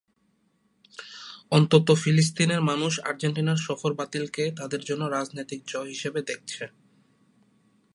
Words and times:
অন্তত 1.51 1.87
ফিলিস্তিনের 2.01 2.61
মানুষ 2.61 2.93
আর্জেন্টিনার 3.01 3.63
সফর 3.67 3.91
বাতিলকে 3.93 4.43
তাদের 4.59 4.81
জন্য 4.83 5.03
রাজনৈতিক 5.07 5.59
জয় 5.67 5.89
হিসেবে 5.89 6.19
দেখছে। 6.21 6.63